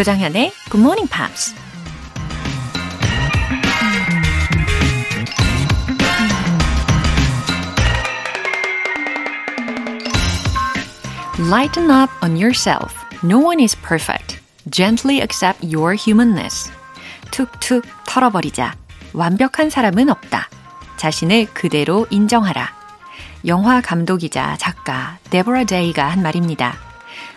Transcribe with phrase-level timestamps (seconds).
[0.00, 1.54] 조장현의 Good Morning Pops.
[11.38, 12.94] Lighten up on yourself.
[13.22, 14.40] No one is perfect.
[14.70, 16.72] Gently accept your humanness.
[17.30, 18.76] 툭툭 털어버리자.
[19.12, 20.48] 완벽한 사람은 없다.
[20.96, 22.72] 자신을 그대로 인정하라.
[23.44, 26.89] 영화 감독이자 작가 데보라 데이가 한 말입니다.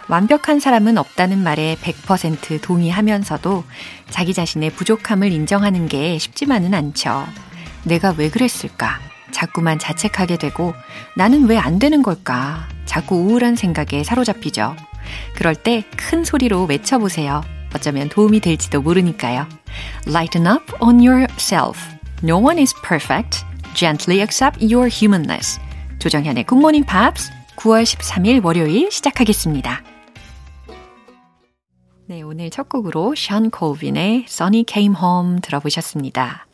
[0.09, 3.63] 완벽한 사람은 없다는 말에 100% 동의하면서도
[4.09, 7.25] 자기 자신의 부족함을 인정하는 게 쉽지만은 않죠.
[7.83, 8.99] 내가 왜 그랬을까?
[9.31, 10.73] 자꾸만 자책하게 되고
[11.15, 12.67] 나는 왜 안 되는 걸까?
[12.85, 14.75] 자꾸 우울한 생각에 사로잡히죠.
[15.35, 17.41] 그럴 때 큰 소리로 외쳐보세요.
[17.75, 19.47] 어쩌면 도움이 될지도 모르니까요.
[20.07, 21.79] Lighten up on yourself.
[22.23, 23.43] No one is perfect.
[23.73, 25.59] Gently accept your humanness.
[25.99, 29.92] 조정현의 Good Morning Pops 9월 13일 월요일 시작하겠습니다.
[32.13, 36.45] 네, 오늘 첫 곡으로 션 콜빈의 Sunny Came Home 들어보셨습니다.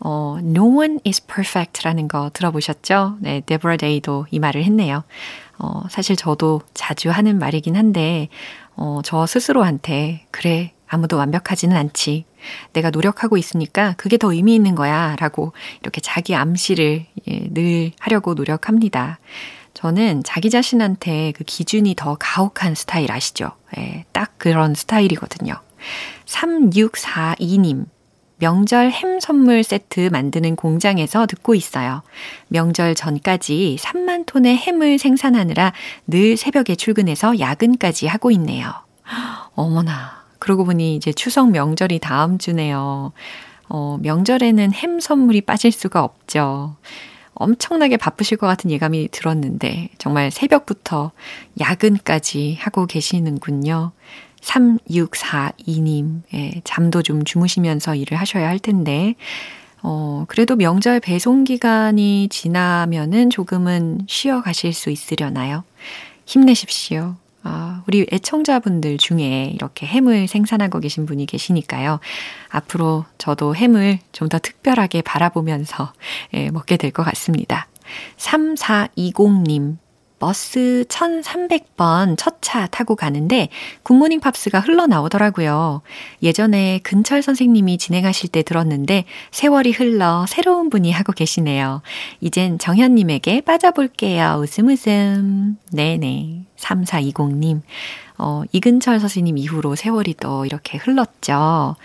[0.00, 3.18] 어, No one is perfect라는 거 들어보셨죠?
[3.20, 5.04] 네, 데보라 데이도 이 말을 했네요.
[5.58, 8.30] 어, 사실 저도 자주 하는 말이긴 한데,
[8.76, 12.24] 어, 저 스스로한테, 그래, 아무도 완벽하지는 않지.
[12.72, 15.16] 내가 노력하고 있으니까 그게 더 의미 있는 거야.
[15.16, 15.52] 라고
[15.82, 19.18] 이렇게 자기 암시를 예, 늘 하려고 노력합니다.
[19.84, 23.50] 저는 자기 자신한테 그 기준이 더 가혹한 스타일 아시죠?
[23.76, 25.60] 예, 딱 그런 스타일이거든요.
[26.24, 27.84] 3642님.
[28.38, 32.00] 명절 햄 선물 세트 만드는 공장에서 듣고 있어요.
[32.48, 35.74] 명절 전까지 3만 톤의 햄을 생산하느라
[36.06, 38.72] 늘 새벽에 출근해서 야근까지 하고 있네요.
[39.54, 40.24] 어머나.
[40.38, 43.12] 그러고 보니 이제 추석 명절이 다음 주네요.
[43.68, 46.74] 어, 명절에는 햄 선물이 빠질 수가 없죠.
[47.34, 51.12] 엄청나게 바쁘실 것 같은 예감이 들었는데, 정말 새벽부터
[51.60, 53.92] 야근까지 하고 계시는군요.
[54.40, 59.14] 3642님, 예, 잠도 좀 주무시면서 일을 하셔야 할 텐데,
[59.82, 65.64] 어, 그래도 명절 배송 기간이 지나면은 조금은 쉬어 가실 수 있으려나요?
[66.24, 67.16] 힘내십시오.
[67.46, 72.00] 아, 우리 애청자분들 중에 이렇게 햄을 생산하고 계신 분이 계시니까요.
[72.48, 75.92] 앞으로 저도 햄을 좀 더 특별하게 바라보면서
[76.32, 77.68] 예, 먹게 될 것 같습니다.
[78.16, 79.76] 3420님,
[80.18, 83.48] 버스 1300번 첫 차 타고 가는데
[83.82, 85.80] 굿모닝 팝스가 흘러나오더라고요.
[86.22, 91.80] 예전에 근철 선생님이 진행하실 때 들었는데 세월이 흘러 새로운 분이 하고 계시네요.
[92.20, 94.36] 이젠 정현님에게 빠져볼게요.
[94.40, 95.56] 웃음 웃음.
[95.72, 96.44] 네네.
[96.58, 97.62] 3420님.
[98.18, 101.76] 어, 이근철 선생님 이후로 세월이 또 이렇게 흘렀죠.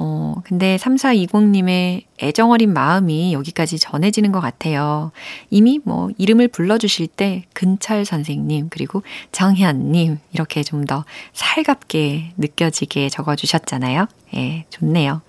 [0.00, 5.10] 어, 근데 3420님의 애정어린 마음이 여기까지 전해지는 것 같아요.
[5.50, 11.04] 이미 뭐 이름을 불러주실 때 근철 선생님, 그리고 정현님, 이렇게 좀 더
[11.34, 14.06] 살갑게 느껴지게 적어주셨잖아요.
[14.36, 15.20] 예, 좋네요.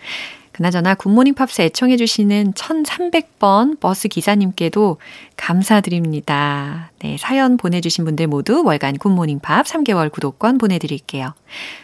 [0.60, 4.98] 그나저나 굿모닝 팝스 애청해주시는 1300번 버스 기사님께도
[5.38, 6.92] 감사드립니다.
[7.00, 11.34] 네, 사연 보내주신 분들 모두 월간 굿모닝 팝 3개월 구독권 보내드릴게요.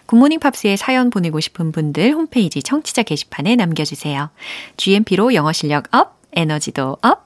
[0.07, 4.29] 굿모닝 팝스에 사연 보내고 싶은 분들 홈페이지 청취자 게시판에 남겨주세요.
[4.75, 7.24] GMP로 영어 실력 up, 에너지도 up,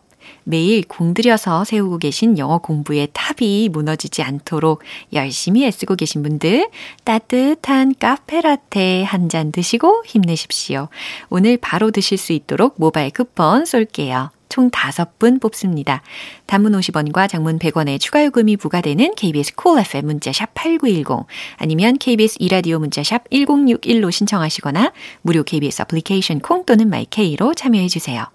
[0.50, 4.82] 매일 공들여서 세우고 계신 영어 공부의 탑이 무너지지 않도록
[5.14, 6.70] 열심히 애쓰고 계신 분들
[7.04, 10.88] 따뜻한 카페라테 한 잔 드시고 힘내십시오.
[11.30, 14.32] 오늘 바로 드실 수 있도록 모바일 쿠폰 쏠게요.
[14.50, 16.02] 총 5분 뽑습니다.
[16.48, 21.28] 단문 50원과 장문 100원의 추가 요금이 부과되는 KBS cool FM 문자샵 8910
[21.58, 28.26] 아니면 KBS 이라디오 문자샵 1061로 신청하시거나 무료 KBS 애플리케이션 콩 또는 마이케이로 참여해 주세요.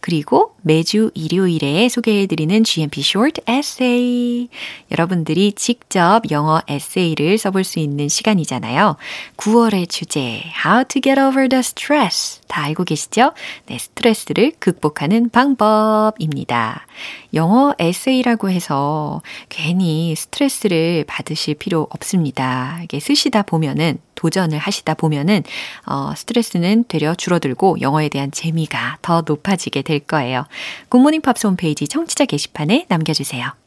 [0.00, 4.48] 그리고 매주 일요일에 소개해드리는 GMP Short Essay.
[4.90, 8.96] 여러분들이 직접 영어 에세이를 써볼 수 있는 시간이잖아요.
[9.36, 12.39] 9월의 주제, How to get over the stress.
[12.50, 13.32] 다 알고 계시죠?
[13.66, 16.86] 네, 스트레스를 극복하는 방법입니다.
[17.32, 22.80] 영어 에세이라고 해서 괜히 스트레스를 받으실 필요 없습니다.
[22.82, 25.44] 이게 쓰시다 보면은 도전을 하시다 보면은
[25.86, 30.44] 어, 스트레스는 되려 줄어들고 영어에 대한 재미가 더 높아지게 될 거예요.
[30.88, 33.59] 굿모닝 팝스 홈페이지 청취자 게시판에 남겨주세요.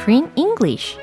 [0.00, 0.96] Screen English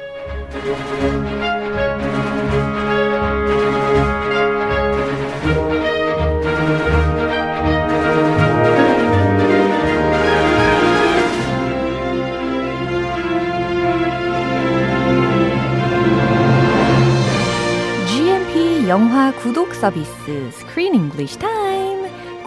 [18.88, 21.97] 영화 구독 서비스 Screen English Time.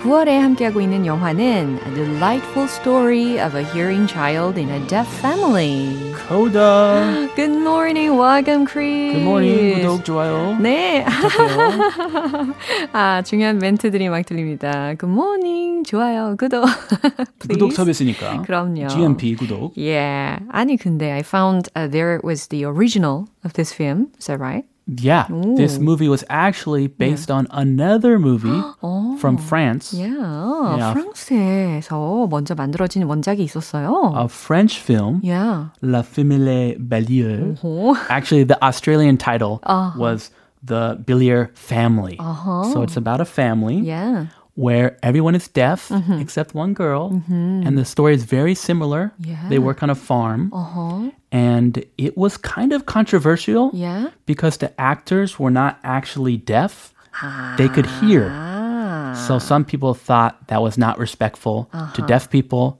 [0.05, 6.13] 9월에 함께하고 있는 영화는 A Delightful Story of a Hearing Child in a Deaf Family.
[6.27, 7.27] Coda.
[7.35, 9.13] Good morning, welcome, Chris.
[9.13, 9.81] Good morning.
[9.81, 10.57] 구독, 좋아요.
[10.61, 11.03] 네.
[12.93, 14.93] 아, 중요한 멘트들이 막 들립니다.
[14.99, 16.65] Good morning, 좋아요, 구독.
[17.39, 18.43] 구독 서비스니까.
[18.43, 18.87] 그럼요.
[18.87, 19.73] GMP 구독.
[19.75, 20.39] Yeah.
[20.51, 24.11] 아니, 근데 I found uh, there was the original of this film.
[24.19, 24.65] Is that right?
[24.89, 25.25] Yeah,
[25.57, 28.61] this movie was actually based on another movie
[29.17, 29.91] from France.
[29.97, 30.77] Yeah.
[30.77, 30.93] Yeah.
[30.93, 34.13] 프랑스에서 먼저 만들어진 원작이 있었어요.
[34.15, 35.69] A French film, yeah.
[35.81, 37.55] La Famille Bellier.
[37.63, 37.95] 오.
[38.09, 39.97] Actually, the Australian title Uh-huh.
[39.97, 40.29] was
[40.63, 42.17] The Bellier Family.
[42.19, 42.63] Uh-huh.
[42.71, 44.27] So it's about a family Yeah.
[44.54, 46.20] where everyone is deaf Mm-hmm.
[46.20, 47.22] except one girl.
[47.28, 49.12] And the story is very similar.
[49.18, 49.48] Yeah.
[49.48, 50.50] They work on a farm.
[50.52, 51.10] Uh-huh.
[51.32, 54.08] And it was kind of controversial Yeah.
[54.26, 56.92] because the actors were not actually deaf.
[57.56, 58.28] They could hear.
[59.26, 61.92] So some people thought that was not respectful Uh-huh.
[61.94, 62.78] to deaf people.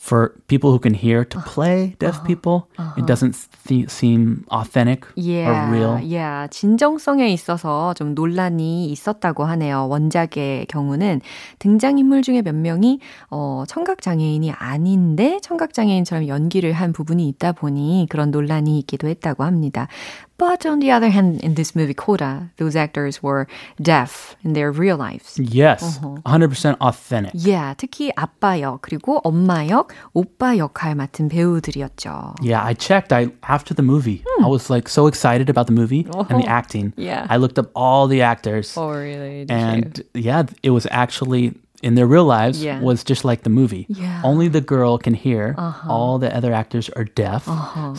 [0.00, 1.50] For people who can hear to Uh-huh.
[1.54, 3.34] play deaf people, it doesn't
[3.66, 5.98] th- seem authentic Yeah, or real.
[6.00, 6.46] yeah.
[6.50, 9.88] 진정성에 있어서 좀 논란이 있었다고 하네요.
[9.90, 11.20] 원작의 경우는
[11.58, 13.00] 등장인물 중에 몇 명이
[13.30, 19.88] 어, 청각장애인이 아닌데 청각장애인처럼 연기를 한 부분이 있다 보니 그런 논란이 있기도 했다고 합니다.
[20.37, 23.47] But on the other hand, in this movie Coda, those actors were
[23.81, 25.37] deaf in their real lives.
[25.39, 26.17] Yes, Uh-huh.
[26.25, 27.31] 100% authentic.
[27.35, 32.35] Yeah, 특히 아빠 역 그리고 엄마 역, 오빠 역할 맡은 배우들이었죠.
[32.41, 33.13] Yeah, I checked.
[33.13, 36.91] I after the movie, I was like so excited about the movie and the acting.
[36.97, 37.01] Hmm.
[37.01, 37.03] Oh.
[37.03, 37.27] Yeah.
[37.29, 39.45] I looked up all the actors, Oh, really?
[39.49, 41.53] and yeah, it was actually
[41.83, 42.79] in their real lives Yeah.
[42.79, 43.85] was just like the movie.
[43.89, 44.21] Yeah.
[44.23, 45.53] Only the girl can hear.
[45.85, 47.43] All the other actors are deaf.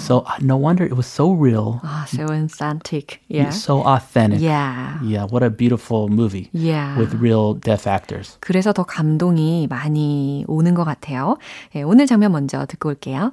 [0.00, 3.20] So uh, no wonder it was so real, 아, so authentic.
[3.28, 3.50] Yeah.
[3.50, 4.40] so authentic.
[4.40, 4.96] Yeah.
[5.02, 6.96] Yeah, what a beautiful movie Yeah.
[6.96, 8.38] with real deaf actors.
[8.40, 11.36] 그래서 더 감동이 많이 오는 것 같아요.
[11.76, 13.32] 예, 오늘 장면 먼저 듣고 올게요.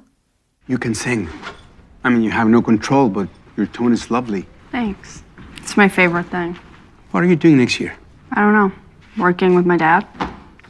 [0.68, 1.28] You can sing.
[2.04, 4.44] I mean, you have no control, but your tone is lovely.
[4.70, 5.22] Thanks.
[5.62, 6.56] It's my favorite thing.
[7.12, 7.94] What are you doing next year?
[8.36, 8.70] I don't know.
[9.18, 10.04] Working with my dad?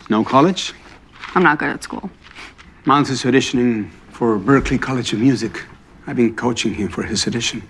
[0.09, 0.73] No college?
[1.35, 2.09] I'm not good at school.
[2.85, 5.63] Miles is auditioning for Berkeley College of Music.
[6.07, 7.61] I've been coaching him for his audition.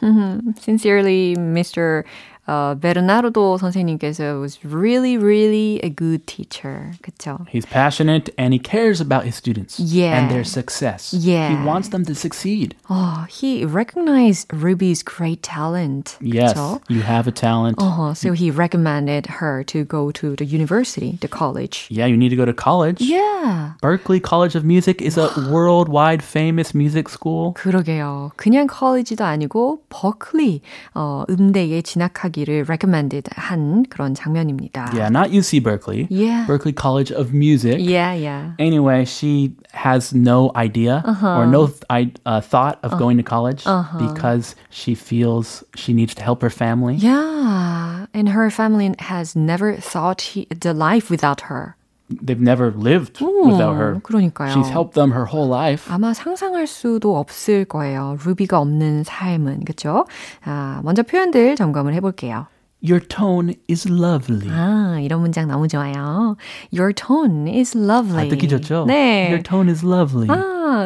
[0.00, 0.52] Mm-hmm.
[0.58, 2.04] Sincerely, Mr.
[2.49, 6.93] Uh, Bernardo 선생님께서 was really, really a good teacher.
[7.03, 7.45] 그쵸?
[7.47, 10.17] He's passionate and he cares about his students Yeah.
[10.17, 11.13] and their success.
[11.13, 11.49] Yeah.
[11.53, 12.73] He wants them to succeed.
[12.89, 16.17] Oh, he recognized Ruby's great talent.
[16.21, 16.81] Yes, 그쵸?
[16.89, 17.77] you have a talent.
[17.77, 18.15] Uh-huh.
[18.15, 21.85] So he recommended her to go to the university, the college.
[21.91, 22.97] Yeah, you need to go to college.
[22.99, 23.73] Yeah.
[23.79, 27.53] Berkeley College of Music is a worldwide famous music school.
[27.53, 28.31] 그러게요.
[28.37, 30.61] 그냥 컬리지도 아니고 버클리
[30.95, 34.91] 어, 음대에 진학하기 를 recommended 한 그런 장면입니다.
[34.93, 36.07] Yeah, not UC Berkeley.
[36.09, 36.45] Yeah.
[36.47, 37.77] Berkeley College of Music.
[37.79, 38.51] Yeah, yeah.
[38.59, 43.63] Anyway, she has no idea or no th- I, uh, thought of going to college
[43.97, 46.95] because she feels she needs to help her family.
[46.95, 51.75] Yeah, and her family has never thought he, the life without her.
[52.22, 54.00] They've never lived without her.
[54.02, 54.52] 그러니까요.
[54.52, 55.90] She's helped them her whole life.
[55.92, 58.16] 아마 상상할 수도 없을 거예요.
[58.24, 60.06] 루비가 없는 삶은 그렇죠?
[60.44, 62.46] 아, 먼저 표현들 점검을 해 볼게요.
[62.86, 64.50] Your tone is lovely.
[64.50, 66.36] 아, 이런 문장 너무 좋아요.
[66.70, 68.26] Your tone is lovely.
[68.26, 68.84] 아, 듣기 좋죠?
[68.86, 69.28] 네.
[69.28, 70.28] Your tone is lovely.
[70.28, 70.34] 아,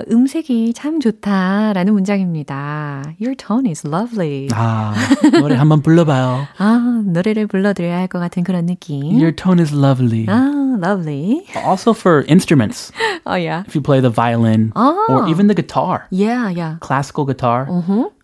[0.10, 3.04] 음색이 참 좋다라는 문장입니다.
[3.22, 4.48] Your tone is lovely.
[4.54, 4.94] 아,
[5.40, 6.48] 노래 한번 불러봐요.
[6.58, 9.04] 아, 노래를 불러드려야 할 것 같은 그런 느낌.
[9.16, 10.26] Your tone is lovely.
[10.28, 11.46] 아, lovely.
[11.66, 12.92] Also for instruments,
[13.26, 13.64] Oh, yeah.
[13.68, 16.78] if you play the violin or even the guitar, Yeah, yeah.
[16.82, 17.68] classical guitar,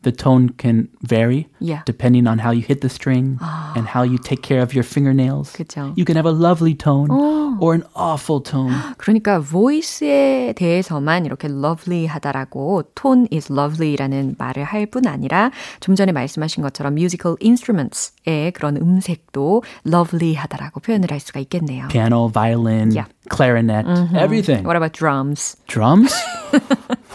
[0.01, 1.81] the tone can vary Yeah.
[1.85, 3.37] depending on how you hit the string
[3.75, 5.53] and how you take care of your fingernails.
[5.53, 5.93] 그쵸.
[5.95, 7.11] You can have a lovely tone
[7.59, 8.73] or an awful tone.
[8.97, 16.62] 그러니까 voice에 대해서만 이렇게 lovely하다라고 tone is lovely라는 말을 할 뿐 아니라 좀 전에 말씀하신
[16.62, 21.88] 것처럼 musical instruments의 그런 음색도 lovely하다라고 표현을 할 수가 있겠네요.
[21.88, 23.08] Piano, violin, Yeah.
[23.30, 24.64] clarinet, everything.
[24.66, 25.56] What about drums?
[25.66, 26.12] Drums?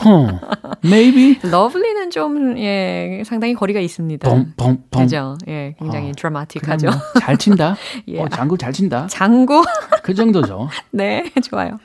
[0.04, 0.40] huh.
[0.84, 1.40] Maybe.
[1.44, 4.28] lovely는 좀 예, 상당히 거리가 있습니다.
[4.28, 5.04] 뻥, 뻥, 뻥.
[5.04, 5.38] 그죠?
[5.48, 6.88] 예, 굉장히 그냥 드라마틱하죠.
[6.88, 7.76] 뭐 잘 친다.
[8.08, 8.22] Yeah.
[8.26, 9.08] 어, 장구 잘 친다.
[9.08, 9.64] 장구.
[10.04, 10.70] 그 정도죠.
[10.92, 11.80] 네, 좋아요.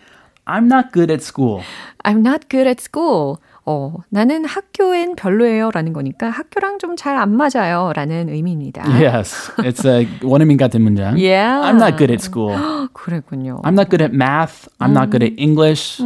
[0.47, 1.63] I'm not good at school.
[2.05, 3.37] I'm not good at school.
[3.67, 5.71] 어, 나는 학교엔 별로예요.
[5.71, 7.93] 라는 거니까 학교랑 좀 잘 안 맞아요.
[7.97, 8.85] 라는 의미입니다.
[9.01, 11.15] Yes, it's a 원어민 같은 문장.
[11.17, 11.65] Yeah.
[11.65, 12.55] I'm not good at school.
[12.93, 13.63] 그랬군요.
[13.65, 14.69] I'm not good at math.
[14.81, 16.03] I'm not good at English.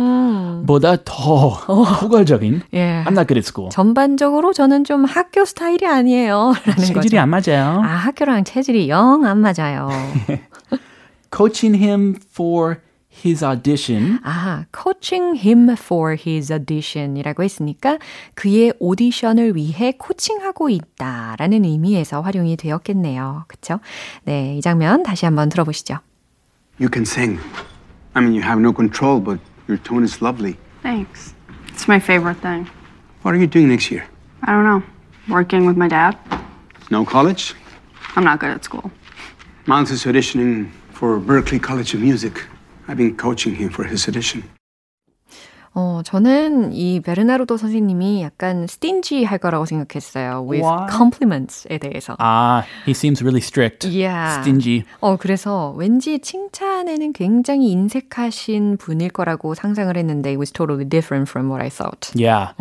[0.68, 1.59] 보다 더
[2.00, 2.62] 포괄적인.
[2.75, 3.02] 예.
[3.04, 3.71] I'm not good at school.
[3.73, 6.54] 전반적으로 저는 좀 학교 스타일이 아니에요.
[6.64, 7.18] 라는 체질이 거죠.
[7.18, 7.80] 안 맞아요.
[7.83, 9.88] 아, 학교랑 체질이 영 안 맞아요.
[11.35, 12.78] coaching him for
[13.18, 14.20] his audition.
[14.24, 18.00] 아, coaching him for his audition이라고 했으니까
[18.34, 23.46] 그의 오디션을 위해 코칭하고 있다라는 의미에서 활용이 되었겠네요.
[23.48, 23.80] 그렇죠?
[24.24, 26.00] 네, 이 장면 다시 한번 들어보시죠.
[26.80, 27.39] You can sing.
[28.15, 30.58] I mean, you have no control, but your tone is lovely.
[30.82, 31.34] Thanks.
[31.70, 32.68] It's my favorite thing.
[33.24, 34.06] What are you doing next year?
[34.44, 34.84] I don't know.
[35.30, 36.18] Working with my dad?
[36.92, 37.56] No college?
[38.15, 38.92] I'm not good at school.
[39.65, 42.44] Miles is auditioning for Berklee College of Music.
[42.88, 44.42] I've been coaching him for his audition.
[45.75, 50.47] 어, 저는 이 베르나르도 선생님이 약간 stingy 할 거라고 생각했어요.
[50.49, 50.87] with Why?
[50.91, 52.17] compliments에 대해서.
[52.19, 53.87] Ah, he seems really strict.
[53.87, 54.41] Yeah.
[54.41, 54.85] Stingy.
[55.01, 61.49] 어, 그래서 왠지 칭찬에는 굉장히 인색하신 분일 거라고 상상을 했는데 it was totally different from
[61.51, 62.11] what I thought.
[62.17, 62.55] Yeah.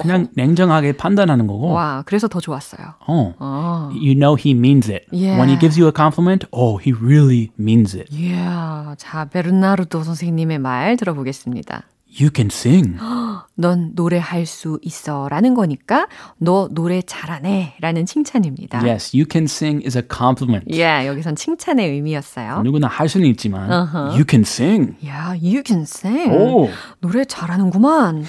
[0.00, 1.70] 그냥 냉정하게 판단하는 거고.
[1.72, 2.94] 와, 그래서 더 좋았어요.
[3.06, 3.34] Oh.
[3.38, 3.90] 아.
[3.92, 5.06] You know he means it.
[5.12, 5.38] Yeah.
[5.38, 8.08] When he gives you a compliment, oh, he really means it.
[8.10, 8.96] Yeah.
[8.96, 11.82] 자, 베르나르도 선생님의 말 들어보겠습니다.
[12.20, 12.96] You can sing.
[13.56, 16.06] 넌 노래할 수 있어 라는 거니까
[16.38, 18.82] 너 노래 잘하네 라는 칭찬입니다.
[18.86, 20.66] Yes, you can sing is a compliment.
[20.72, 22.62] Yeah, 여기선 칭찬의 의미였어요.
[22.62, 24.12] 누구나 할 수는 있지만 Uh-huh.
[24.14, 24.96] you can sing.
[25.02, 26.30] Yeah, you can sing.
[26.32, 26.68] 오.
[27.00, 28.24] 노래 잘하는구만.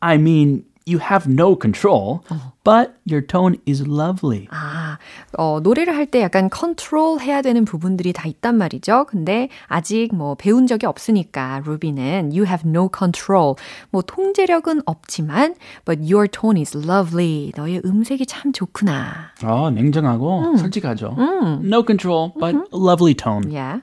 [0.00, 2.21] I mean, you have no control,
[2.63, 4.47] but your tone is lovely.
[4.49, 4.97] 아,
[5.37, 9.05] 어, 노래를 할 때 약간 컨트롤 해야 되는 부분들이 다 있단 말이죠.
[9.07, 13.53] 근데 아직 뭐 배운 적이 없으니까 루비는 you have no control.
[13.91, 15.53] 뭐 통제력은 없지만
[15.85, 17.51] but your tone is lovely.
[17.55, 19.33] 너의 음색이 참 좋구나.
[19.43, 21.15] 어, 냉정하고 솔직하죠.
[21.63, 23.43] No control, but lovely tone.
[23.51, 23.81] Yeah.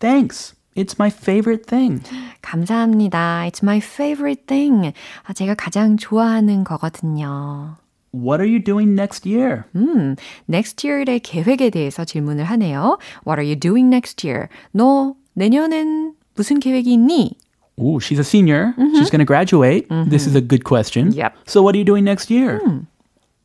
[0.00, 0.53] Thanks.
[0.76, 2.02] It's my favorite thing.
[2.42, 3.44] 감사합니다.
[3.46, 4.92] It's my favorite thing.
[5.24, 7.76] 아, 제가 가장 좋아하는 거거든요.
[8.12, 9.64] What are you doing next year?
[9.76, 10.16] 음,
[10.48, 12.98] next year의 계획에 대해서 질문을 하네요.
[13.26, 14.48] What are you doing next year?
[14.72, 17.32] 너 내년엔 무슨 계획이 있니?
[17.80, 18.74] Ooh, she's a senior.
[18.94, 19.88] She's going to graduate.
[20.08, 21.12] This is a good question.
[21.12, 21.34] Yep.
[21.46, 22.60] So what are you doing next year?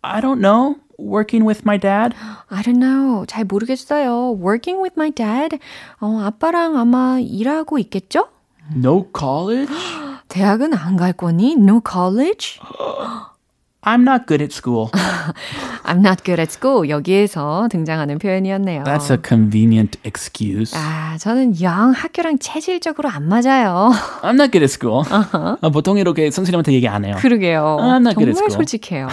[0.04, 0.76] I don't know.
[1.01, 2.15] Working with my dad.
[2.51, 3.25] I don't know.
[3.27, 4.37] 잘 모르겠어요.
[4.39, 5.59] Working with my dad.
[6.01, 8.29] 어, 아빠랑 아마 일하고 있겠죠?
[8.77, 9.73] No college.
[10.29, 11.55] 대학은 안 갈 거니?
[11.57, 12.61] No college?
[13.83, 14.91] I'm not good at school.
[15.85, 16.89] I'm not good at school.
[16.89, 18.85] 여기에서 등장하는 표현이었네요.
[18.85, 20.77] That's a convenient excuse.
[20.77, 23.91] 아, 저는 영 학교랑 체질적으로 안 맞아요.
[24.23, 25.05] I'm not good at school.
[25.09, 27.17] 아, 보통 이렇게 선생님한테 얘기 안 해요.
[27.19, 27.79] 그러게요.
[27.81, 28.67] I'm not good at 정말 school.
[28.67, 29.09] 솔직해요.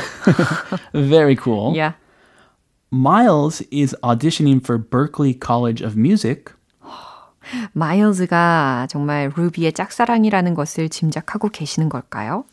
[0.94, 1.74] Very cool.
[1.74, 1.94] Yeah.
[2.92, 6.54] Miles is auditioning for Berklee College of Music.
[7.72, 12.44] 마일즈가 정말 루비의 짝사랑이라는 것을 짐작하고 계시는 걸까요?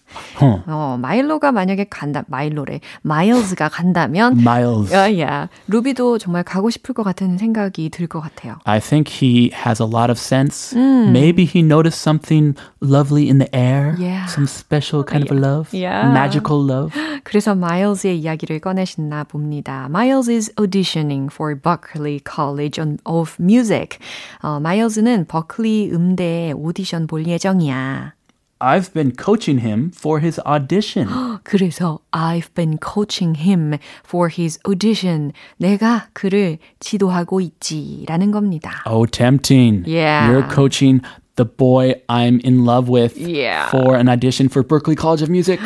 [0.40, 0.62] 어.
[0.66, 2.80] 어, 마일로가 만약에 간다, 마일로래.
[3.02, 4.92] 마일즈가 간다면, Miles.
[4.94, 8.56] 야, 야, 루비도 정말 가고 싶을 것 같은 생각이 들 것 같아요.
[8.64, 10.76] I think he has a lot of sense.
[10.78, 13.96] Maybe he noticed something lovely in the air.
[13.98, 14.26] Yeah.
[14.28, 15.68] Some special kind of love.
[15.72, 16.06] Yeah.
[16.12, 16.92] Magical love.
[17.24, 19.86] 그래서 마일즈의 이야기를 꺼내셨나 봅니다.
[19.88, 23.98] Miles is auditioning for Berklee College of Music.
[24.42, 28.12] 어, 마일즈는 버클리 음대에 오디션 볼 예정이야.
[28.61, 31.07] I've been coaching him for his audition.
[31.43, 35.31] 그래서 I've been coaching him for his audition.
[35.57, 38.83] 내가 그를 지도하고 있지라는 겁니다.
[38.85, 39.85] oh, tempting.
[39.87, 40.29] Yeah.
[40.29, 40.99] You're coaching
[41.36, 43.68] the boy I'm in love with Yeah.
[43.70, 45.60] for an audition for Berklee College of Music.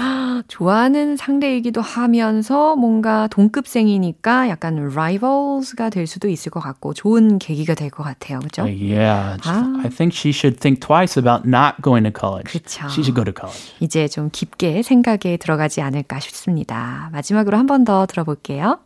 [0.48, 7.90] 좋아하는 상대이기도 하면서 뭔가 동급생이니까 약간 rivals가 될 수도 있을 것 같고 좋은 계기가 될
[7.90, 8.38] 것 같아요.
[8.38, 8.62] 그죠?
[8.62, 9.36] yeah.
[9.44, 9.80] Ah.
[9.84, 12.50] I think she should think twice about not going to college.
[12.50, 12.88] 그쵸.
[12.88, 13.74] She should go to college.
[13.80, 17.10] 이제 좀 깊게 생각에 들어가지 않을까 싶습니다.
[17.12, 18.78] 마지막으로 한 번 더 들어볼게요.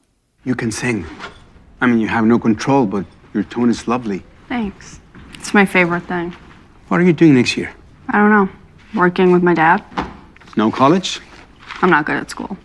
[0.44, 1.06] You can sing.
[1.80, 4.22] I mean, you have no control, but your tone is lovely.
[4.48, 4.98] Thanks.
[5.38, 6.32] It's my favorite thing.
[6.92, 7.72] What are you doing next year?
[8.10, 8.50] I don't know.
[8.94, 9.82] Working with my dad?
[10.58, 11.20] No college?
[11.80, 12.58] I'm not good at school.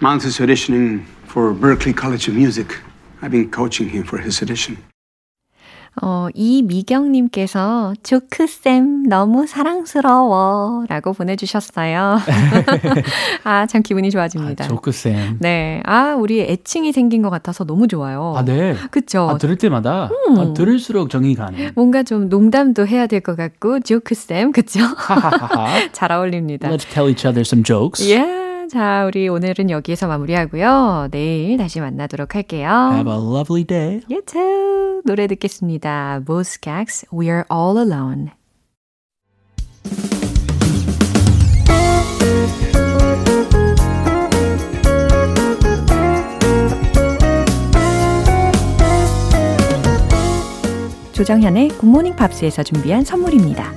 [0.00, 2.78] Miles is auditioning for Berkeley College of Music.
[3.20, 4.78] I've been coaching him for his audition.
[6.02, 12.18] 어, 이미경님께서 조크쌤 너무 사랑스러워 라고 보내주셨어요.
[13.44, 14.66] 아, 참 기분이 좋아집니다.
[14.68, 15.38] 조크쌤.
[15.40, 15.82] 네.
[15.84, 18.34] 아, 우리 애칭이 생긴 것 같아서 너무 좋아요.
[18.36, 18.74] 아, 네.
[18.90, 19.28] 그쵸?
[19.30, 21.72] 아, 들을 때마다 아, 들을수록 정이 가네.
[21.74, 24.80] 뭔가 좀 농담도 해야 될 것 같고, 조크쌤, 그쵸?
[25.92, 26.70] 잘 어울립니다.
[26.70, 28.08] Let's tell each other some jokes.
[28.10, 28.49] 예.
[28.70, 31.08] 자, 우리 오늘은 여기에서 마무리하고요.
[31.10, 32.68] 내일 다시 만나도록 할게요.
[32.92, 34.00] Have a lovely day.
[34.08, 35.02] You too.
[35.04, 36.20] 노래 듣겠습니다.
[36.24, 38.28] Boskax, We're All Alone.
[51.12, 53.72] 조정현의 굿모닝 팝스에서 준비한 선물입니다.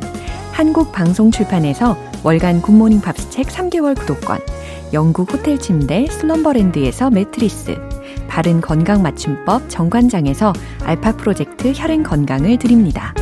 [0.51, 4.39] 한국 방송 출판에서 월간 굿모닝 팝스 책 3개월 구독권,
[4.93, 7.75] 영국 호텔 침대 슬럼버랜드에서 매트리스,
[8.27, 13.13] 바른 건강 맞춤법 정관장에서 알파 프로젝트 혈행 건강을 드립니다.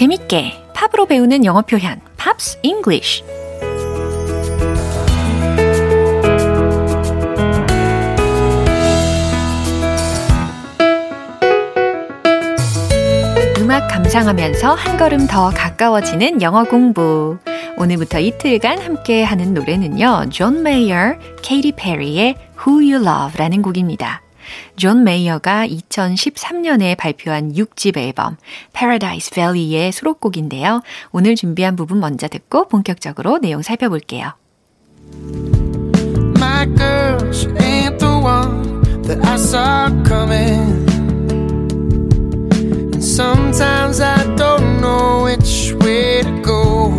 [0.00, 3.22] 재밌게 팝으로 배우는 영어 표현 Pops English
[13.58, 17.36] 음악 감상하면서 한 걸음 더 가까워지는 영어 공부.
[17.76, 20.30] 오늘부터 이틀간 함께 하는 노래는요.
[20.30, 24.22] 존 메이어, 케이티 페리의 Who You Love라는 곡입니다.
[24.76, 28.36] 존 메이어가 2013년에 발표한 6집 앨범
[28.72, 30.82] Paradise Valley의 수록곡인데요.
[31.12, 34.34] 오늘 준비한 부분 먼저 듣고 본격적으로 내용 살펴볼게요.
[36.38, 40.86] My girl, she ain't the one that I saw coming.
[42.92, 46.90] And sometimes I don't know which way to go.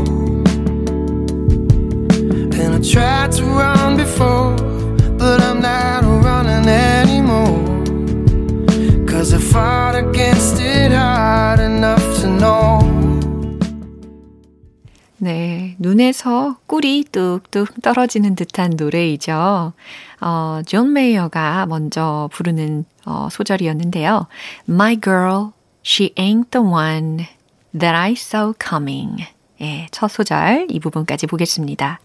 [2.53, 4.55] And I tried to run before,
[5.17, 7.11] but I'm not running anymore.
[9.22, 12.82] Cause I fought against it hard enough to know.
[15.18, 19.74] 네, 눈에서 꿀이 뚝뚝 떨어지는 듯한 노래이죠.
[20.22, 24.25] 어, 존 메이어가 먼저 부르는 어, 소절이었는데요.
[24.68, 25.51] My girl,
[25.86, 27.28] she ain't the one
[27.78, 29.24] that I saw coming.
[29.62, 32.00] 예, 첫 소절 이 부분까지 보겠습니다.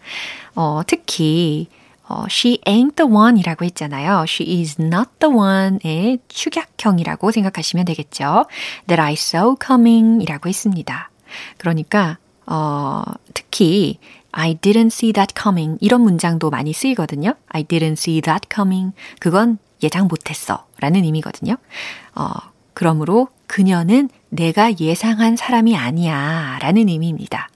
[0.53, 1.67] 어, 특히
[2.09, 4.25] 어, she ain't the one 이라고 했잖아요.
[4.27, 8.45] she is not the one의 축약형이라고 생각하시면 되겠죠.
[8.87, 11.09] that I saw coming 이라고 했습니다.
[11.57, 13.99] 그러니까, 어, 특히,
[14.31, 17.33] I didn't see that coming 이런 문장도 많이 쓰이거든요.
[17.49, 18.93] I didn't see that coming.
[19.19, 21.57] 그건 예상 못했어 라는 의미거든요.
[22.15, 22.29] 어,
[22.73, 27.49] 그러므로 그녀는 내가 예상한 사람이 아니야 라는 의미입니다.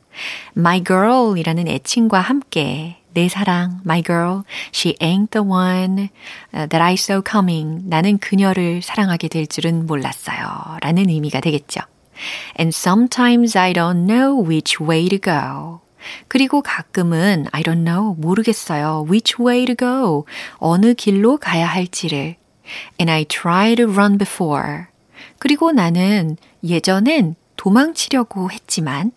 [0.58, 4.44] My girl 이라는 애칭과 함께 내 사랑, my girl,
[4.74, 6.10] she ain't the one
[6.52, 7.82] that I saw coming.
[7.88, 10.78] 나는 그녀를 사랑하게 될 줄은 몰랐어요.
[10.82, 11.82] 라는 의미가 되겠죠.
[12.60, 15.82] And sometimes I don't know which way to go.
[16.28, 19.06] 그리고 가끔은 I don't know, 모르겠어요.
[19.10, 20.26] which way to go.
[20.58, 22.36] 어느 길로 가야 할지를.
[23.00, 24.86] And I try to run before.
[25.38, 29.12] 그리고 나는 예전엔 도망치려고 했지만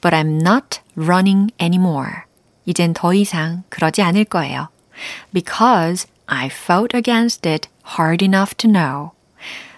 [0.00, 2.25] but I'm not running anymore.
[2.66, 4.68] 이젠 더 이상 그러지 않을 거예요.
[5.32, 9.10] Because I fought against it hard enough to know.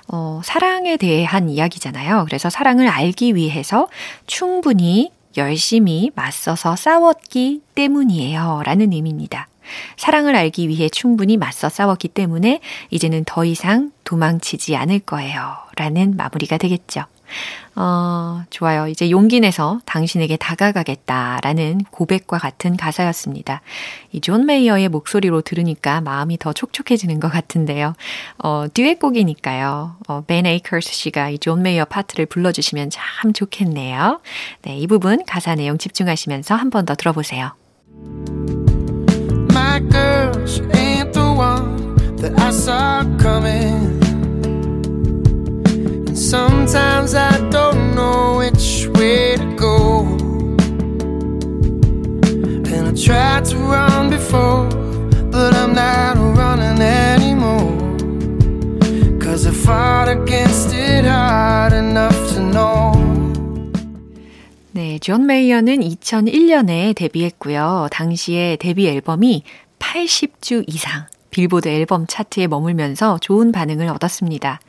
[0.09, 2.25] 어, 사랑에 대한 이야기잖아요.
[2.25, 3.89] 그래서 사랑을 알기 위해서
[4.27, 8.63] 충분히 열심히 맞서서 싸웠기 때문이에요.
[8.65, 9.49] 라는 의미입니다.
[9.99, 15.57] 사랑을 알기 위해 충분히 맞서 싸웠기 때문에 이제는 더 이상 도망치지 않을 거예요.
[15.77, 17.05] 라는 마무리가 되겠죠.
[17.77, 18.89] 어, 좋아요.
[18.89, 23.61] 이제 용기 내서 당신에게 다가가겠다라는 고백과 같은 가사였습니다.
[24.13, 27.95] 이 존 메이어의 목소리로 들으니까 마음이 더 촉촉해지는 것 같은데요.
[28.39, 29.97] 어, 듀엣곡이니까요.
[30.09, 34.21] 어, 벤 에이커스 씨가 이 존 메이어 파트를 불러주시면 참 좋겠네요.
[34.63, 37.53] 네, 이 부분 가사 내용 집중하시면서 한 번 더 들어보세요.
[39.53, 44.08] My girl, she ain't the one that I saw coming.
[46.19, 50.03] Sometimes I don't know which way to go.
[52.67, 54.67] And I tried to run before,
[55.31, 57.71] but I'm not running anymore.
[59.21, 62.95] Cause I fought against it hard enough to know.
[64.73, 67.89] 네, 존 메이어는 2001년에 데뷔했고요.
[67.93, 69.45] 당시에 데뷔 앨범이
[69.79, 74.61] 80주 이상 빌보드 앨범 차트에 머물면서 좋은 반응을 얻었습니다.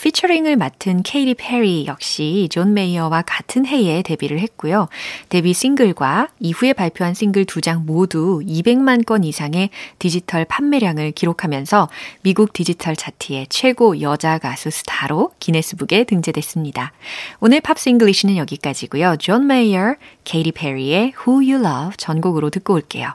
[0.00, 4.88] 피처링을 맡은 케이티 페리 역시 존 메이어와 같은 해에 데뷔를 했고요.
[5.30, 11.88] 데뷔 싱글과 이후에 발표한 싱글 두 장 모두 200만 건 이상의 디지털 판매량을 기록하면서
[12.22, 16.92] 미국 디지털 차트의 최고 여자 가수 스타로 기네스북에 등재됐습니다.
[17.40, 19.16] 오늘 Pops English는 여기까지고요.
[19.18, 23.14] 존 메이어, 케이티 페리의 Who You Love 전곡으로 듣고 올게요.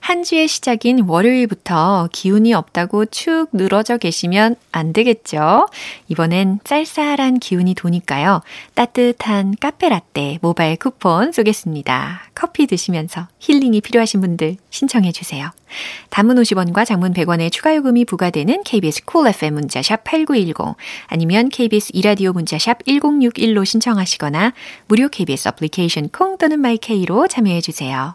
[0.00, 5.68] 한 주의 시작인 월요일부터 기운이 없다고 축 늘어져 계시면 안 되겠죠?
[6.08, 8.42] 이번엔 쌀쌀한 기운이 도니까요.
[8.74, 12.22] 따뜻한 카페 라떼 모바일 쿠폰 쏘겠습니다.
[12.34, 15.50] 커피 드시면서 힐링이 필요하신 분들 신청해 주세요.
[16.10, 22.32] 단문 50원과 장문 100원의 추가 요금이 부과되는 KBS Cool FM 문자샵 8910 아니면 KBS 이라디오
[22.32, 24.52] 문자샵 1061로 신청하시거나
[24.86, 28.14] 무료 KBS 애플리케이션 콩 또는 마이케이로 참여해 주세요.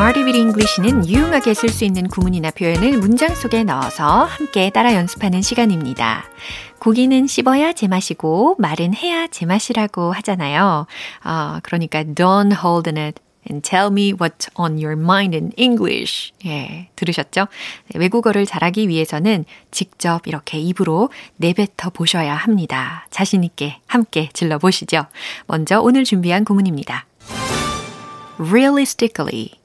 [0.00, 5.42] Smarty Weedy English는 유용하게 쓸 수 있는 구문이나 표현을 문장 속에 넣어서 함께 따라 연습하는
[5.42, 6.24] 시간입니다.
[6.78, 10.86] 고기는 씹어야 제맛이고 말은 해야 제맛이라고 하잖아요.
[11.22, 16.32] 어, 그러니까 don't hold it and tell me what's on your mind in English.
[16.46, 17.48] 예, 들으셨죠?
[17.94, 23.06] 외국어를 잘하기 위해서는 직접 이렇게 입으로 내뱉어 보셔야 합니다.
[23.10, 25.04] 자신있게 함께 질러보시죠.
[25.46, 27.04] 먼저 오늘 준비한 구문입니다.
[28.38, 29.59] realistically,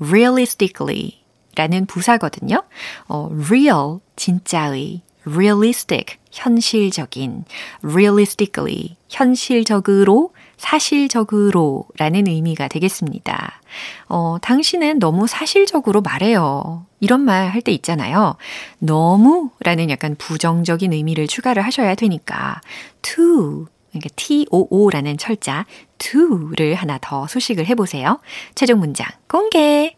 [0.00, 1.20] realistically
[1.56, 2.62] 라는 부사거든요.
[3.08, 7.44] 어, real, 진짜의, realistic, 현실적인,
[7.82, 13.60] realistically, 현실적으로, 사실적으로 라는 의미가 되겠습니다.
[14.08, 16.86] 어, 당신은 너무 사실적으로 말해요.
[17.00, 18.36] 이런 말 할 때 있잖아요.
[18.78, 22.60] 너무 라는 약간 부정적인 의미를 추가를 하셔야 되니까
[23.02, 25.66] to 그러니까 TOO라는 철자
[26.04, 28.20] to를 하나 더 수식을 해보세요.
[28.54, 29.96] 최종 문장 공개.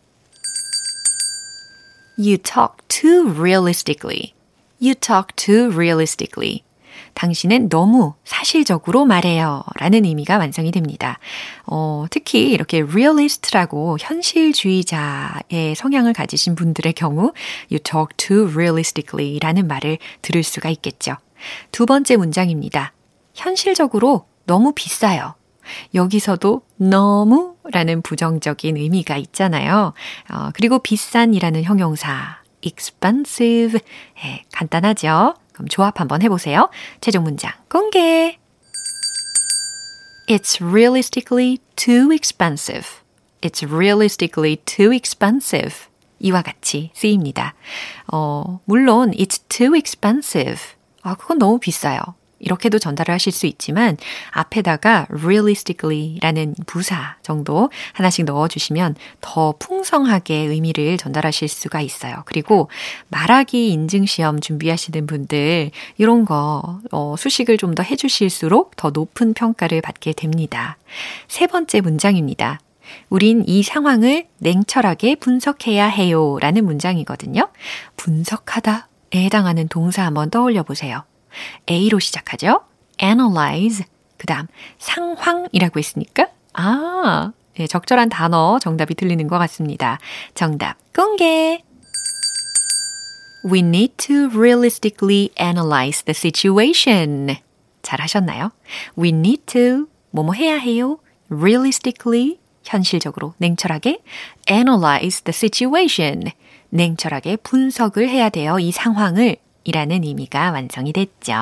[2.17, 4.35] You talk too realistically.
[4.81, 6.63] You talk too realistically.
[7.15, 9.65] 당신은 너무 사실적으로 말해요.
[9.81, 11.19] 라는 의미가 완성이 됩니다.
[11.67, 17.33] 어, 특히 이렇게 realist라고 현실주의자의 성향을 가지신 분들의 경우
[17.71, 21.17] you talk too realistically 라는 말을 들을 수가 있겠죠.
[21.73, 22.93] 두 번째 문장입니다.
[23.35, 25.35] 현실적으로 너무 비싸요.
[25.95, 29.93] 여기서도 너무 라는 부정적인 의미가 있잖아요.
[30.33, 33.81] 어, 그리고 비싼이라는 형용사 expensive.
[34.25, 35.35] 예, 간단하죠?
[35.53, 36.69] 그럼 조합 한번 해보세요.
[37.01, 38.39] 최종 문장 공개.
[40.29, 42.87] It's realistically too expensive.
[43.41, 45.87] It's realistically too expensive.
[46.19, 47.55] 이와 같이 쓰입니다.
[48.13, 50.61] 어, 물론 it's too expensive.
[51.03, 52.01] 아, 그건 너무 비싸요.
[52.41, 53.97] 이렇게도 전달을 하실 수 있지만
[54.31, 62.23] 앞에다가 realistically 라는 부사 정도 하나씩 넣어주시면 더 풍성하게 의미를 전달하실 수가 있어요.
[62.25, 62.69] 그리고
[63.09, 69.83] 말하기 인증 시험 준비하시는 분들 이런 거 어, 수식을 좀 더 해주실수록 더 높은 평가를
[69.83, 70.79] 받게 됩니다.
[71.29, 72.59] 세 번째 문장입니다.
[73.11, 77.49] 우린 이 상황을 냉철하게 분석해야 해요 라는 문장이거든요.
[77.97, 81.05] 분석하다 에 해당하는 동사 한번 떠올려 보세요.
[81.69, 82.63] A로 시작하죠.
[83.03, 83.85] analyze.
[84.17, 84.47] 그 다음,
[84.79, 89.99] 상황이라고 했으니까, 아, 네, 적절한 단어 정답이 들리는 것 같습니다.
[90.35, 91.63] 정답 공개!
[93.49, 97.37] We need to realistically analyze the situation.
[97.83, 98.51] 잘 하셨나요?
[98.99, 100.99] We need to, 뭐뭐 해야 해요.
[101.31, 104.03] realistically, 현실적으로, 냉철하게,
[104.51, 106.33] analyze the situation.
[106.71, 108.59] 냉철하게 분석을 해야 돼요.
[108.59, 111.35] 이 상황을 이라는 의미가 완성이 됐죠.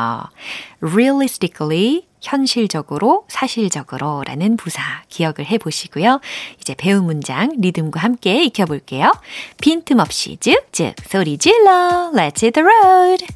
[0.81, 6.21] realistically 현실적으로, 사실적으로 라는 부사 기억을 해 보시고요.
[6.59, 9.13] 이제 배운 문장 리듬과 함께 익혀볼게요.
[9.61, 12.11] 빈틈없이 쭉쭉 소리 질러.
[12.15, 13.27] Let's hit the road.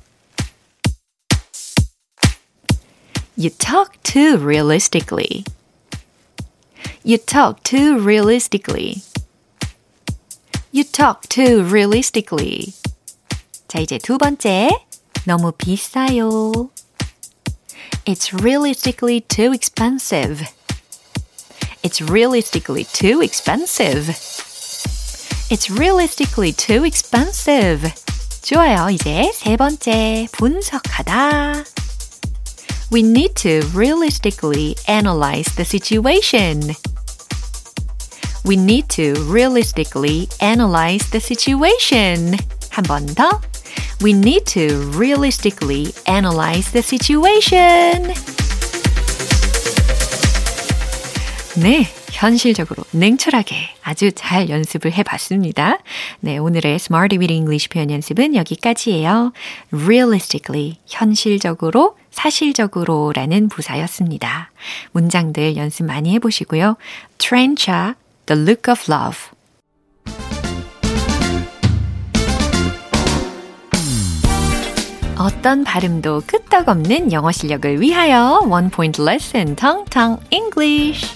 [3.36, 5.44] You talk too realistically.
[7.04, 9.02] You talk too realistically.
[10.72, 12.77] You talk too realistically.
[13.67, 14.69] 자, 이제 두 번째.
[15.25, 16.69] 너무 비싸요.
[18.05, 20.43] It's realistically too expensive.
[21.81, 24.09] It's realistically too expensive.
[25.49, 27.91] It's realistically too expensive.
[28.41, 28.89] 좋아요.
[28.89, 30.27] 이제 세 번째.
[30.33, 31.63] 분석하다.
[32.91, 36.75] We need to realistically analyze the situation.
[38.45, 42.37] We need to realistically analyze the situation.
[42.69, 43.41] 한 번 더.
[44.00, 48.14] We need to realistically analyze the situation.
[51.60, 51.88] 네.
[52.12, 55.78] 현실적으로 냉철하게 아주 잘 연습을 해봤습니다.
[56.20, 59.32] 네, 오늘의 Smarty with English 표현 연습은 여기까지예요.
[59.72, 64.50] Realistically, 현실적으로, 사실적으로 라는 부사였습니다.
[64.92, 66.76] 문장들 연습 많이 해보시고요.
[67.18, 67.94] Trencha,
[68.26, 69.37] The Look of Love.
[75.18, 81.12] 어떤 발음도 끄떡없는 영어 실력을 위하여 Point Lesson Tong Tong English.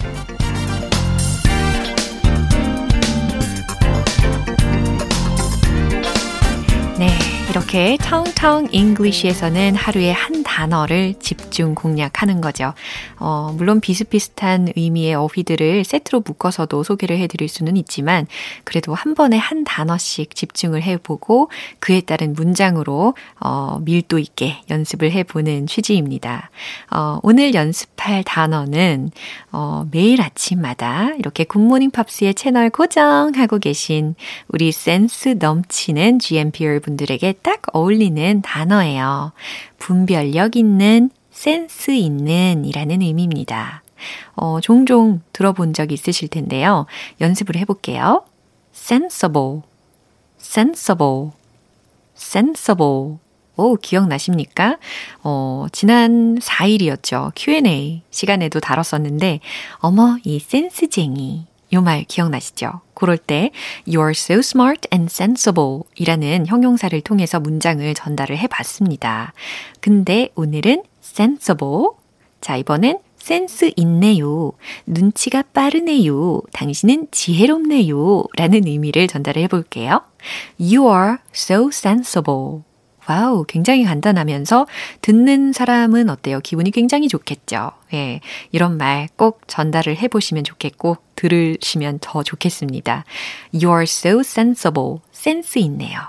[6.99, 7.09] 네.
[7.49, 12.73] 이렇게 텅텅 English에서는 하루에 한 단어를 집중 공략하는 거죠.
[13.17, 18.27] 어, 물론 비슷비슷한 의미의 어휘들을 세트로 묶어서도 소개를 해드릴 수는 있지만
[18.63, 25.65] 그래도 한 번에 한 단어씩 집중을 해보고 그에 따른 문장으로 어, 밀도 있게 연습을 해보는
[25.65, 26.51] 취지입니다.
[26.91, 29.09] 어, 오늘 연습할 단어는
[29.51, 34.13] 어, 매일 아침마다 이렇게 Good Morning Pops의 채널 고정하고 계신
[34.49, 39.31] 우리 센스 넘치는 GMPR 분들에게 딱 어울리는 단어예요.
[39.83, 43.83] 분별력 있는, 센스 있는 이라는 의미입니다.
[44.35, 46.85] 어, 종종 들어본 적 있으실 텐데요.
[47.21, 48.25] 연습을 해볼게요.
[48.73, 49.61] sensible,
[50.39, 51.31] sensible,
[52.15, 53.17] sensible.
[53.55, 54.77] 오, 기억나십니까?
[55.23, 57.31] 어, 지난 4일이었죠.
[57.35, 59.41] Q&A 시간에도 다뤘었는데,
[59.77, 61.45] 어머, 이 센스쟁이.
[61.73, 62.81] 요 말 기억나시죠?
[62.93, 63.51] 그럴 때
[63.87, 69.33] You're so smart and sensible 이라는 형용사를 통해서 문장을 전달을 해 봤습니다.
[69.81, 71.87] 근데 오늘은 sensible.
[72.41, 74.51] 자, 이번엔 센스 있네요.
[74.85, 76.41] 눈치가 빠르네요.
[76.51, 78.25] 당신은 지혜롭네요.
[78.35, 80.01] 라는 의미를 전달을 해볼게요.
[80.59, 82.63] You are so sensible.
[83.07, 84.67] Wow, 굉장히 간단하면서
[85.01, 86.39] 듣는 사람은 어때요?
[86.41, 87.71] 기분이 굉장히 좋겠죠.
[87.93, 93.05] 예, 이런 말 꼭 전달을 해 보시면 좋겠고, 들으시면 더 좋겠습니다.
[93.53, 94.99] You are so sensible.
[95.11, 95.99] 센스 있네요.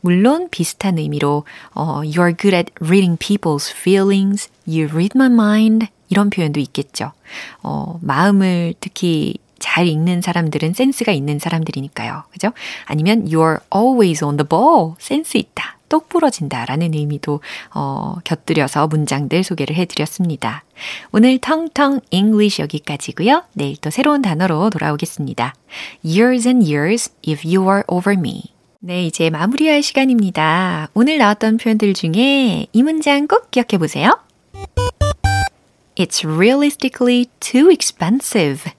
[0.00, 4.48] 물론 비슷한 의미로 어, You are good at reading people's feelings.
[4.66, 5.86] You read my mind.
[6.08, 7.12] 이런 표현도 있겠죠.
[7.62, 12.24] 어, 마음을 특히 잘 읽는 사람들은 센스가 있는 사람들이니까요.
[12.30, 12.52] 그죠?
[12.86, 14.94] 아니면 you're always on the ball.
[14.98, 15.77] 센스 있다.
[15.88, 17.40] 똑 부러진다 라는 의미도
[17.74, 20.64] 어, 곁들여서 문장들 소개를 해드렸습니다.
[21.12, 23.44] 오늘 텅텅 English 여기까지고요.
[23.52, 25.54] 내일 또 새로운 단어로 돌아오겠습니다.
[26.04, 28.42] Years and years if you are over me.
[28.80, 30.88] 네, 이제 마무리할 시간입니다.
[30.94, 34.18] 오늘 나왔던 표현들 중에 이 문장 꼭 기억해 보세요.
[35.96, 38.72] It's realistically too expensive.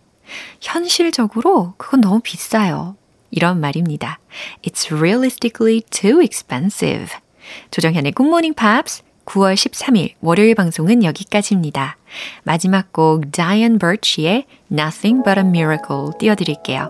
[0.62, 2.96] 현실적으로 그건 너무 비싸요.
[3.32, 4.20] 이런 말입니다.
[4.64, 7.08] It's realistically too expensive.
[7.72, 11.98] 조정현의 Good Morning Pops 9월 13일 월요일 방송은 여기까지입니다.
[12.44, 16.90] 마지막 곡 Diane Birch의 Nothing But a Miracle 띄워드릴게요.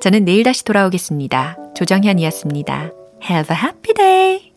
[0.00, 1.56] 저는 내일 다시 돌아오겠습니다.
[1.74, 2.92] 조정현이었습니다.
[3.28, 4.49] Have a happy day!